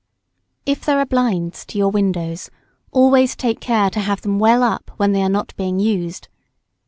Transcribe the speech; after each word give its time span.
If 0.65 0.83
there 0.83 0.97
are 0.97 1.05
blinds 1.05 1.63
to 1.67 1.77
your 1.77 1.91
windows, 1.91 2.49
always 2.91 3.35
take 3.35 3.59
care 3.59 3.91
to 3.91 3.99
have 3.99 4.21
them 4.21 4.39
well 4.39 4.63
up, 4.63 4.89
when 4.97 5.11
they 5.11 5.21
are 5.21 5.29
not 5.29 5.55
being 5.57 5.79
used. 5.79 6.27